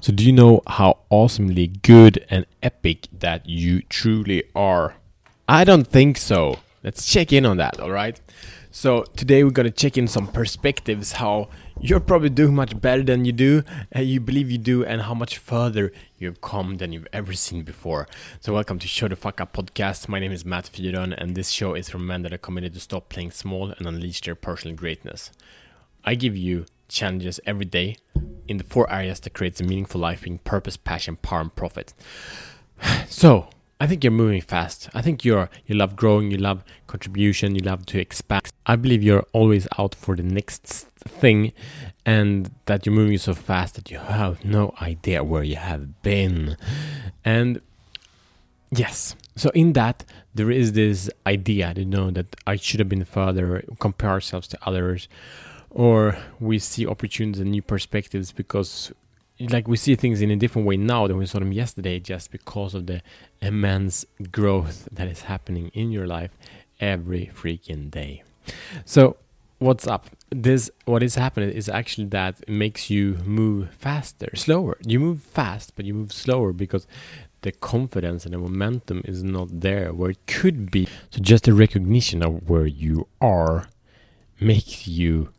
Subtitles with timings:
[0.00, 4.94] So, do you know how awesomely good and epic that you truly are?
[5.48, 6.60] I don't think so.
[6.84, 8.20] Let's check in on that, alright?
[8.70, 11.48] So, today we're gonna check in some perspectives how
[11.80, 15.14] you're probably doing much better than you do, and you believe you do, and how
[15.14, 18.06] much further you've come than you've ever seen before.
[18.38, 20.08] So, welcome to Show the Fuck Up podcast.
[20.08, 22.80] My name is Matt Fyron, and this show is for men that are committed to
[22.80, 25.32] stop playing small and unleash their personal greatness.
[26.04, 27.96] I give you challenges every day
[28.46, 31.94] in the four areas that creates a meaningful life being purpose, passion, power, and profit.
[33.08, 33.48] So
[33.80, 34.88] I think you're moving fast.
[34.92, 38.50] I think you're you love growing, you love contribution, you love to expand.
[38.66, 41.52] I believe you're always out for the next thing
[42.04, 46.56] and that you're moving so fast that you have no idea where you have been.
[47.24, 47.60] And
[48.70, 53.04] yes, so in that there is this idea, you know, that I should have been
[53.04, 55.08] further, compare ourselves to others
[55.70, 58.92] or we see opportunities and new perspectives because
[59.40, 62.30] like we see things in a different way now than we saw them yesterday just
[62.30, 63.00] because of the
[63.40, 66.30] immense growth that is happening in your life
[66.80, 68.22] every freaking day.
[68.84, 69.16] So
[69.58, 70.06] what's up?
[70.30, 74.76] This what is happening is actually that makes you move faster slower.
[74.84, 76.86] You move fast but you move slower because
[77.42, 80.88] the confidence and the momentum is not there where it could be.
[81.10, 83.68] So just the recognition of where you are
[84.40, 85.30] makes you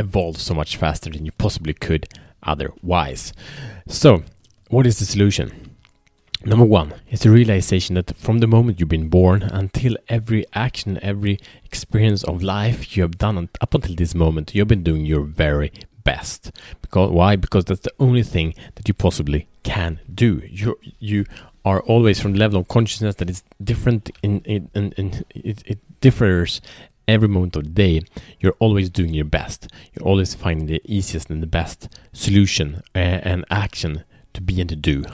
[0.00, 2.08] evolve so much faster than you possibly could
[2.42, 3.32] otherwise.
[3.86, 4.22] So,
[4.68, 5.70] what is the solution?
[6.44, 10.98] Number one is the realization that from the moment you've been born until every action,
[11.02, 15.22] every experience of life you have done up until this moment, you've been doing your
[15.22, 15.70] very
[16.02, 16.50] best.
[16.80, 17.36] Because why?
[17.36, 20.42] Because that's the only thing that you possibly can do.
[20.48, 21.26] You you
[21.64, 25.62] are always from the level of consciousness that is different in in, in, in it,
[25.66, 26.62] it differs
[27.10, 28.02] every moment of the day,
[28.38, 29.68] you're always doing your best.
[29.92, 34.76] You're always finding the easiest and the best solution and action to be and to
[34.76, 35.04] do.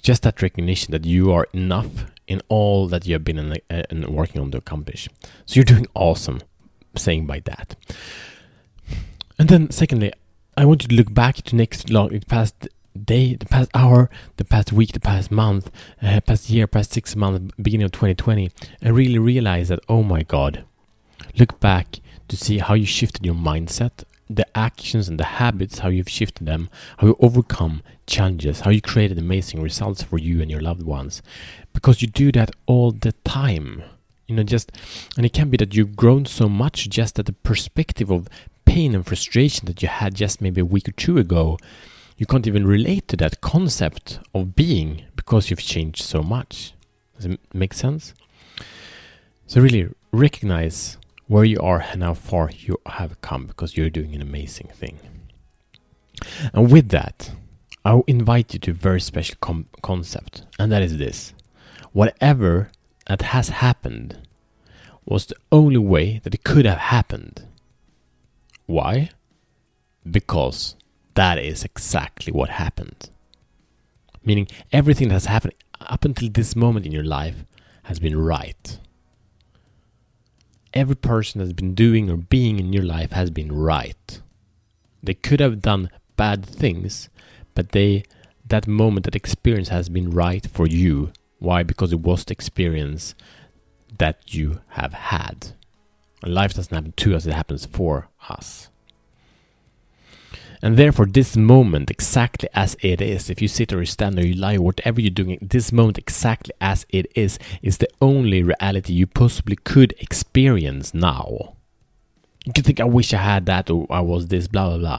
[0.00, 3.56] Just that recognition that you are enough in all that you have been in,
[3.90, 5.08] in working on to accomplish.
[5.46, 6.40] So you're doing awesome,
[6.96, 7.76] saying by that.
[9.38, 10.12] And then, secondly,
[10.56, 12.68] I want you to look back to next long, past
[13.02, 15.70] day, the past hour, the past week, the past month,
[16.00, 20.22] uh, past year, past six months, beginning of 2020, and really realize that, oh my
[20.22, 20.64] God,
[21.36, 25.88] Look back to see how you shifted your mindset, the actions and the habits, how
[25.88, 30.50] you've shifted them, how you overcome challenges, how you created amazing results for you and
[30.50, 31.22] your loved ones.
[31.72, 33.82] Because you do that all the time.
[34.26, 34.72] You know, just,
[35.16, 38.28] and it can be that you've grown so much just that the perspective of
[38.64, 41.58] pain and frustration that you had just maybe a week or two ago,
[42.16, 46.72] you can't even relate to that concept of being because you've changed so much.
[47.16, 48.14] Does it make sense?
[49.46, 50.96] So, really recognize
[51.26, 54.98] where you are and how far you have come because you're doing an amazing thing.
[56.52, 57.32] And with that,
[57.84, 61.34] I'll invite you to a very special com- concept, and that is this
[61.92, 62.70] whatever
[63.06, 64.18] that has happened
[65.04, 67.46] was the only way that it could have happened.
[68.66, 69.10] Why?
[70.10, 70.76] Because
[71.14, 73.10] that is exactly what happened.
[74.24, 77.44] Meaning, everything that has happened up until this moment in your life
[77.84, 78.73] has been right
[80.74, 84.20] every person that's been doing or being in your life has been right.
[85.02, 87.08] They could have done bad things,
[87.54, 88.04] but they
[88.46, 91.12] that moment, that experience has been right for you.
[91.38, 91.62] Why?
[91.62, 93.14] Because it was the experience
[93.98, 95.52] that you have had.
[96.22, 98.68] And life doesn't happen to us, it happens for us.
[100.62, 104.26] And therefore, this moment, exactly as it is, if you sit or you stand or
[104.26, 108.92] you lie whatever you're doing, this moment, exactly as it is, is the only reality
[108.92, 111.56] you possibly could experience now.
[112.44, 114.98] You could think, I wish I had that or I was this, blah, blah, blah.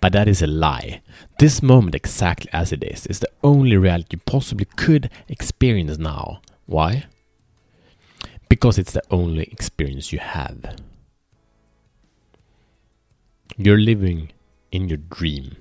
[0.00, 1.02] But that is a lie.
[1.38, 6.40] This moment, exactly as it is, is the only reality you possibly could experience now.
[6.66, 7.06] Why?
[8.48, 10.76] Because it's the only experience you have.
[13.56, 14.30] You're living
[14.70, 15.56] in your dream.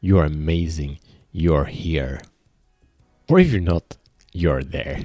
[0.00, 0.98] You are amazing.
[1.32, 2.20] You are here.
[3.28, 3.96] Or if you're not,
[4.32, 5.04] you're there.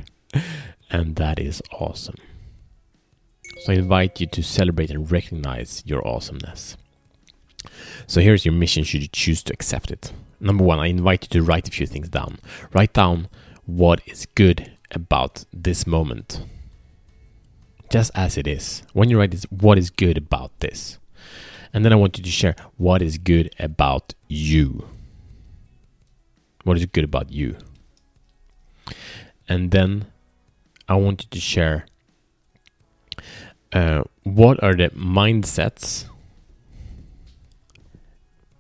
[0.89, 2.15] And that is awesome.
[3.63, 6.77] So I invite you to celebrate and recognize your awesomeness.
[8.07, 10.11] So here's your mission should you choose to accept it.
[10.39, 12.39] Number one, I invite you to write a few things down.
[12.73, 13.29] Write down
[13.65, 16.45] what is good about this moment.
[17.89, 18.83] Just as it is.
[18.93, 20.97] When you write this, what is good about this?
[21.73, 24.87] And then I want you to share what is good about you.
[26.63, 27.57] What is good about you?
[29.49, 30.05] And then
[30.87, 31.85] I want you to share
[33.71, 36.05] uh, what are the mindsets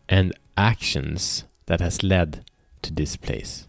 [0.09, 2.43] and actions that has led
[2.81, 3.67] to this place.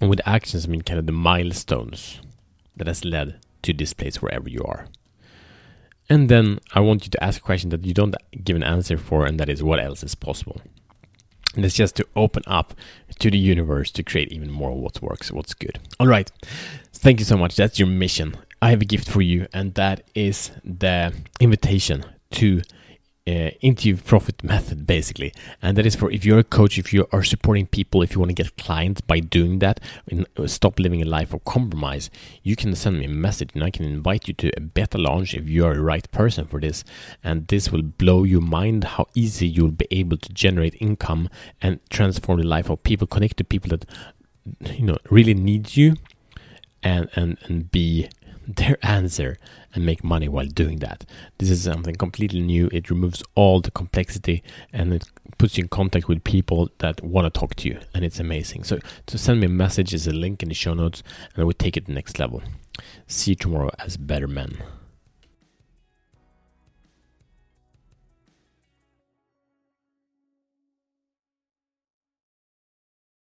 [0.00, 2.20] And with actions, I mean kind of the milestones
[2.76, 4.86] that has led to this place wherever you are.
[6.12, 8.14] And then I want you to ask a question that you don't
[8.44, 10.60] give an answer for, and that is what else is possible.
[11.54, 12.74] And it's just to open up
[13.20, 15.78] to the universe to create even more what works, what's good.
[15.98, 16.30] All right.
[16.92, 17.56] Thank you so much.
[17.56, 18.36] That's your mission.
[18.60, 22.60] I have a gift for you, and that is the invitation to
[23.26, 25.32] uh, interview profit method basically.
[25.60, 28.20] And that is for if you're a coach if you are supporting people if you
[28.20, 29.80] want to get clients by doing that
[30.10, 32.10] and uh, stop living a life of compromise
[32.42, 35.34] you can send me a message and i can invite you to a beta launch
[35.34, 36.84] if you are the right person for this.
[37.22, 41.28] And this will blow your mind how easy you'll be able to generate income
[41.60, 43.84] and transform the life of people connect to people that
[44.72, 45.94] you know really need you
[46.82, 48.08] and and and be
[48.46, 49.38] their answer
[49.74, 51.04] and make money while doing that.
[51.38, 52.68] This is something completely new.
[52.72, 54.42] It removes all the complexity
[54.72, 55.08] and it
[55.38, 58.64] puts you in contact with people that want to talk to you, and it's amazing.
[58.64, 61.02] So, to send me a message is a link in the show notes,
[61.34, 62.42] and I will take it to the next level.
[63.06, 64.58] See you tomorrow as better men.